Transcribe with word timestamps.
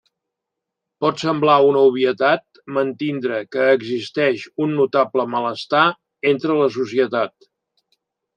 Pot 1.03 1.19
semblar 1.23 1.57
una 1.65 1.83
obvietat 1.89 2.61
mantindre 2.77 3.37
que 3.57 3.67
existeix 3.75 4.47
un 4.67 4.75
notable 4.79 5.27
malestar 5.35 5.83
entre 6.33 6.59
la 6.63 6.73
societat. 6.81 7.51